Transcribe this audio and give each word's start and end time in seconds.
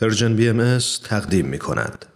پرژن 0.00 0.36
بی 0.36 0.48
ام 0.48 0.78
تقدیم 1.04 1.46
می 1.46 1.58
کند. 1.58 2.06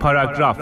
پاراگراف 0.00 0.60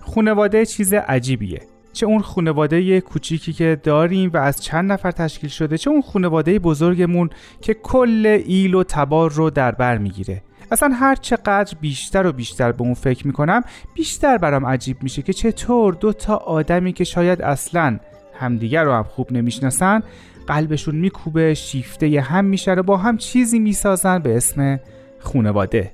خونواده 0.00 0.66
چیز 0.66 0.94
عجیبیه 0.94 1.75
چه 1.96 2.06
اون 2.06 2.22
خانواده 2.22 3.00
کوچیکی 3.00 3.52
که 3.52 3.80
داریم 3.82 4.30
و 4.34 4.36
از 4.36 4.62
چند 4.62 4.92
نفر 4.92 5.10
تشکیل 5.10 5.50
شده 5.50 5.78
چه 5.78 5.90
اون 5.90 6.02
خانواده 6.02 6.58
بزرگمون 6.58 7.30
که 7.60 7.74
کل 7.74 8.42
ایل 8.46 8.74
و 8.74 8.82
تبار 8.82 9.32
رو 9.32 9.50
در 9.50 9.72
بر 9.72 9.98
می‌گیره. 9.98 10.42
اصلا 10.70 10.88
هر 10.94 11.14
چقدر 11.14 11.76
بیشتر 11.80 12.26
و 12.26 12.32
بیشتر 12.32 12.72
به 12.72 12.82
اون 12.82 12.94
فکر 12.94 13.26
می‌کنم 13.26 13.62
بیشتر 13.94 14.38
برام 14.38 14.66
عجیب 14.66 15.02
میشه 15.02 15.22
که 15.22 15.32
چطور 15.32 15.94
دو 15.94 16.12
تا 16.12 16.36
آدمی 16.36 16.92
که 16.92 17.04
شاید 17.04 17.42
اصلا 17.42 17.98
همدیگر 18.38 18.84
رو 18.84 18.92
هم 18.92 19.04
خوب 19.04 19.32
نمی‌شناسن 19.32 20.02
قلبشون 20.46 20.94
میکوبه 20.94 21.54
شیفته 21.54 22.20
هم 22.20 22.44
میشه 22.44 22.72
و 22.72 22.82
با 22.82 22.96
هم 22.96 23.16
چیزی 23.16 23.58
می‌سازن 23.58 24.18
به 24.18 24.36
اسم 24.36 24.80
خونواده 25.20 25.92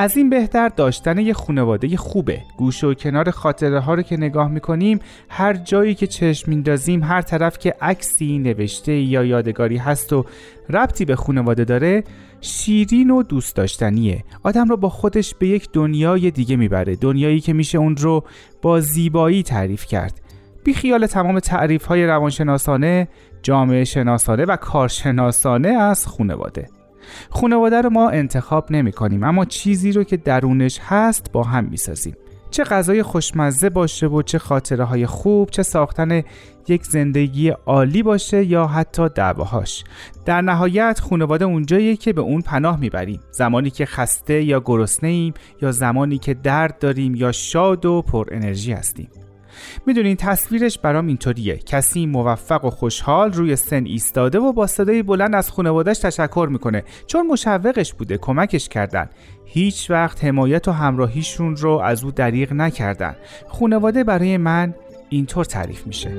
از 0.00 0.16
این 0.16 0.30
بهتر 0.30 0.68
داشتن 0.68 1.18
یه 1.18 1.32
خانواده 1.32 1.96
خوبه. 1.96 2.42
گوشه 2.56 2.86
و 2.86 2.94
کنار 2.94 3.30
خاطره 3.30 3.80
ها 3.80 3.94
رو 3.94 4.02
که 4.02 4.16
نگاه 4.16 4.48
می‌کنیم 4.48 4.98
هر 5.28 5.54
جایی 5.54 5.94
که 5.94 6.06
چشم 6.06 6.50
میندازیم 6.50 7.02
هر 7.02 7.22
طرف 7.22 7.58
که 7.58 7.74
عکسی 7.80 8.38
نوشته 8.38 8.92
یا 8.92 9.24
یادگاری 9.24 9.76
هست 9.76 10.12
و 10.12 10.24
ربطی 10.70 11.04
به 11.04 11.16
خانواده 11.16 11.64
داره 11.64 12.04
شیرین 12.40 13.10
و 13.10 13.22
دوست 13.22 13.56
داشتنیه. 13.56 14.24
آدم 14.42 14.68
رو 14.68 14.76
با 14.76 14.88
خودش 14.88 15.34
به 15.34 15.48
یک 15.48 15.68
دنیای 15.72 16.30
دیگه 16.30 16.56
می‌بره 16.56 16.96
دنیایی 16.96 17.40
که 17.40 17.52
میشه 17.52 17.78
اون 17.78 17.96
رو 17.96 18.24
با 18.62 18.80
زیبایی 18.80 19.42
تعریف 19.42 19.86
کرد. 19.86 20.20
بی 20.64 20.74
خیال 20.74 21.06
تمام 21.06 21.40
تعریف 21.40 21.84
های 21.84 22.06
روانشناسانه 22.06 23.08
جامعه 23.42 23.84
شناسانه 23.84 24.44
و 24.44 24.56
کارشناسانه 24.56 25.68
از 25.68 26.06
خانواده. 26.06 26.77
خانواده 27.30 27.80
رو 27.80 27.90
ما 27.90 28.10
انتخاب 28.10 28.72
نمی 28.72 28.92
کنیم 28.92 29.22
اما 29.22 29.44
چیزی 29.44 29.92
رو 29.92 30.04
که 30.04 30.16
درونش 30.16 30.80
هست 30.82 31.32
با 31.32 31.42
هم 31.42 31.64
می 31.64 31.76
سازیم. 31.76 32.16
چه 32.50 32.64
غذای 32.64 33.02
خوشمزه 33.02 33.70
باشه 33.70 34.06
و 34.06 34.22
چه 34.22 34.38
خاطره 34.38 34.84
های 34.84 35.06
خوب 35.06 35.50
چه 35.50 35.62
ساختن 35.62 36.22
یک 36.68 36.84
زندگی 36.84 37.48
عالی 37.48 38.02
باشه 38.02 38.44
یا 38.44 38.66
حتی 38.66 39.08
دعواهاش. 39.08 39.84
در 40.24 40.40
نهایت 40.40 41.00
خانواده 41.00 41.44
اونجاییه 41.44 41.96
که 41.96 42.12
به 42.12 42.20
اون 42.20 42.40
پناه 42.40 42.80
می‌بریم. 42.80 43.20
زمانی 43.30 43.70
که 43.70 43.86
خسته 43.86 44.42
یا 44.42 44.62
گرسنه 44.64 45.10
ایم 45.10 45.34
یا 45.62 45.72
زمانی 45.72 46.18
که 46.18 46.34
درد 46.34 46.78
داریم 46.78 47.14
یا 47.14 47.32
شاد 47.32 47.86
و 47.86 48.02
پر 48.02 48.26
انرژی 48.32 48.72
هستیم. 48.72 49.08
می‌دونین 49.86 50.16
تصویرش 50.16 50.78
برام 50.78 51.06
اینطوریه. 51.06 51.56
کسی 51.56 52.06
موفق 52.06 52.64
و 52.64 52.70
خوشحال 52.70 53.32
روی 53.32 53.56
سن 53.56 53.84
ایستاده 53.84 54.38
و 54.38 54.52
با 54.52 54.66
صدای 54.66 55.02
بلند 55.02 55.34
از 55.34 55.50
خانوادهش 55.50 55.98
تشکر 55.98 56.48
می‌کنه. 56.50 56.84
چون 57.06 57.26
مشوقش 57.26 57.94
بوده 57.94 58.18
کمکش 58.18 58.68
کردن. 58.68 59.10
هیچ 59.44 59.90
وقت 59.90 60.24
حمایت 60.24 60.68
و 60.68 60.72
همراهیشون 60.72 61.56
رو 61.56 61.70
از 61.70 62.04
او 62.04 62.10
دریغ 62.10 62.52
نکردن. 62.52 63.16
خانواده 63.48 64.04
برای 64.04 64.36
من 64.36 64.74
اینطور 65.08 65.44
تعریف 65.44 65.86
میشه. 65.86 66.10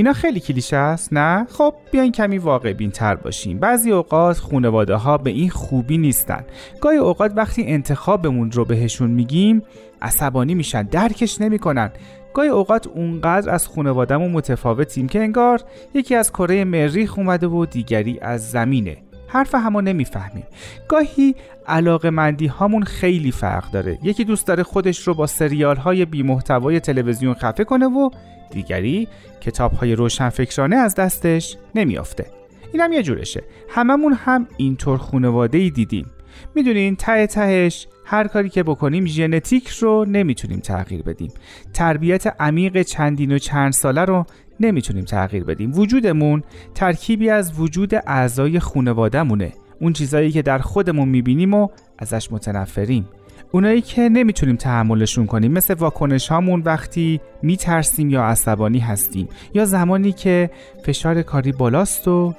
اینا 0.00 0.12
خیلی 0.12 0.40
کلیشه 0.40 0.76
است 0.76 1.12
نه؟ 1.12 1.46
خب 1.50 1.74
بیاین 1.92 2.12
کمی 2.12 2.38
واقع 2.38 2.72
بین 2.72 2.90
تر 2.90 3.14
باشیم. 3.14 3.58
بعضی 3.58 3.92
اوقات 3.92 4.38
خانواده 4.38 4.94
ها 4.94 5.18
به 5.18 5.30
این 5.30 5.50
خوبی 5.50 5.98
نیستن. 5.98 6.44
گاهی 6.80 6.96
اوقات 6.96 7.32
وقتی 7.36 7.64
انتخابمون 7.66 8.52
رو 8.52 8.64
بهشون 8.64 9.10
میگیم 9.10 9.62
عصبانی 10.02 10.54
میشن 10.54 10.82
درکش 10.82 11.40
نمی‌کنن. 11.40 11.90
گاهی 12.34 12.48
اوقات 12.48 12.86
اونقدر 12.86 13.50
از 13.50 13.68
خانوادهمون 13.68 14.30
متفاوتیم 14.30 15.08
که 15.08 15.20
انگار 15.20 15.60
یکی 15.94 16.14
از 16.14 16.32
کره 16.32 16.64
مریخ 16.64 17.18
اومده 17.18 17.46
و 17.46 17.66
دیگری 17.66 18.18
از 18.22 18.50
زمینه. 18.50 18.96
حرف 19.32 19.54
همو 19.54 19.80
نمی‌فهمیم. 19.80 20.46
گاهی 20.88 21.34
علاقه 21.66 22.10
مندی 22.10 22.46
هامون 22.46 22.82
خیلی 22.82 23.32
فرق 23.32 23.70
داره. 23.70 23.98
یکی 24.02 24.24
دوست 24.24 24.46
داره 24.46 24.62
خودش 24.62 25.08
رو 25.08 25.14
با 25.14 25.26
سریال 25.26 25.76
های 25.76 26.04
بی 26.04 26.22
محتوای 26.22 26.80
تلویزیون 26.80 27.34
خفه 27.34 27.64
کنه 27.64 27.86
و 27.86 28.10
دیگری 28.50 29.08
کتاب 29.40 29.72
های 29.72 29.94
روشنفکرانه 29.94 30.76
از 30.76 30.94
دستش 30.94 31.56
نمیافته. 31.74 32.26
این 32.72 32.82
هم 32.82 32.92
یه 32.92 33.02
جورشه. 33.02 33.42
هممون 33.68 34.12
هم 34.12 34.46
اینطور 34.56 34.98
خونواده 34.98 35.58
ای 35.58 35.70
دیدیم. 35.70 36.06
می‌دونین 36.54 36.96
ته 36.96 37.26
تهش 37.26 37.86
هر 38.04 38.26
کاری 38.26 38.48
که 38.48 38.62
بکنیم 38.62 39.06
ژنتیک 39.06 39.68
رو 39.68 40.04
نمی‌تونیم 40.08 40.60
تغییر 40.60 41.02
بدیم. 41.02 41.32
تربیت 41.74 42.26
عمیق 42.40 42.82
چندین 42.82 43.32
و 43.32 43.38
چند 43.38 43.72
ساله 43.72 44.04
رو 44.04 44.26
نمی‌تونیم 44.60 45.04
تغییر 45.04 45.44
بدیم. 45.44 45.72
وجودمون 45.74 46.42
ترکیبی 46.74 47.30
از 47.30 47.60
وجود 47.60 47.94
اعضای 47.94 48.60
خونوادهمونه 48.60 49.52
اون 49.80 49.92
چیزایی 49.92 50.30
که 50.30 50.42
در 50.42 50.58
خودمون 50.58 51.08
می‌بینیم 51.08 51.54
و 51.54 51.68
ازش 51.98 52.32
متنفریم. 52.32 53.08
اونایی 53.52 53.80
که 53.80 54.08
نمی‌تونیم 54.08 54.56
تحملشون 54.56 55.26
کنیم 55.26 55.52
مثل 55.52 55.74
واکنش 55.74 56.28
هامون 56.28 56.60
وقتی 56.60 57.20
میترسیم 57.42 58.10
یا 58.10 58.24
عصبانی 58.24 58.78
هستیم. 58.78 59.28
یا 59.54 59.64
زمانی 59.64 60.12
که 60.12 60.50
فشار 60.84 61.22
کاری 61.22 61.52
بالاست 61.52 62.08
و 62.08 62.34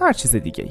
هر 0.00 0.12
چیز 0.12 0.36
دیگه 0.36 0.64
ای 0.64 0.70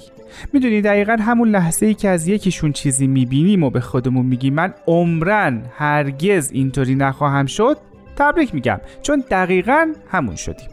می‌دونی 0.54 0.82
دقیقا 0.82 1.18
همون 1.20 1.50
لحظه 1.50 1.86
ای 1.86 1.94
که 1.94 2.10
از 2.10 2.28
یکیشون 2.28 2.72
چیزی 2.72 3.08
می‌بینیم 3.08 3.64
و 3.64 3.70
به 3.70 3.80
خودمون 3.80 4.26
میگیم 4.26 4.54
من 4.54 4.74
عمرن 4.88 5.62
هرگز 5.78 6.52
اینطوری 6.52 6.96
نخواهم 6.96 7.46
شد 7.46 7.78
تبریک 8.16 8.56
میگم 8.56 8.80
چون 9.02 9.24
دقیقا 9.32 9.94
همون 10.12 10.36
شدیم. 10.36 10.70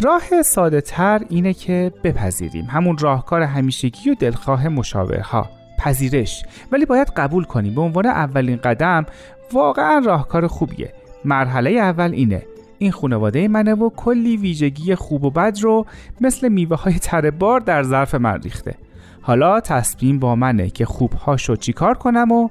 راه 0.00 0.42
ساده 0.42 0.80
تر 0.80 1.22
اینه 1.28 1.54
که 1.54 1.92
بپذیریم 2.04 2.64
همون 2.64 2.98
راهکار 2.98 3.42
همیشگی 3.42 4.10
و 4.10 4.14
دلخواه 4.14 4.68
مشاورها 4.68 5.50
پذیرش. 5.78 6.44
ولی 6.72 6.86
باید 6.86 7.12
قبول 7.16 7.44
کنیم 7.44 7.74
به 7.74 7.80
عنوان 7.80 8.06
اولین 8.06 8.56
قدم 8.56 9.06
واقعا 9.52 10.02
راهکار 10.06 10.46
خوبیه. 10.46 10.92
مرحله 11.24 11.70
اول 11.70 12.12
اینه 12.12 12.42
این 12.78 12.92
خانواده 12.92 13.48
منه 13.48 13.74
و 13.74 13.90
کلی 13.96 14.36
ویژگی 14.36 14.94
خوب 14.94 15.24
و 15.24 15.30
بد 15.30 15.58
رو 15.62 15.86
مثل 16.20 16.48
میوه 16.48 16.76
های 16.76 16.98
تره 16.98 17.30
بار 17.30 17.60
در 17.60 17.82
ظرف 17.82 18.14
من 18.14 18.42
ریخته. 18.42 18.74
حالا 19.22 19.60
تصمیم 19.60 20.18
با 20.18 20.34
منه 20.36 20.70
که 20.70 20.84
خوبهاش 20.84 21.48
رو 21.48 21.56
چیکار 21.56 21.94
کنم 21.94 22.32
و 22.32 22.48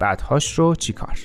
بدهاش 0.00 0.58
رو 0.58 0.74
چیکار؟ 0.74 1.18